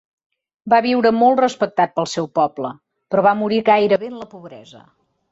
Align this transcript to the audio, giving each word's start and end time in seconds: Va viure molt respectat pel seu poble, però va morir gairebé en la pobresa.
Va 0.73 0.77
viure 0.85 1.09
molt 1.17 1.41
respectat 1.41 1.91
pel 1.99 2.09
seu 2.13 2.29
poble, 2.39 2.71
però 3.13 3.25
va 3.27 3.33
morir 3.43 3.59
gairebé 3.67 4.09
en 4.13 4.17
la 4.23 4.27
pobresa. 4.33 4.83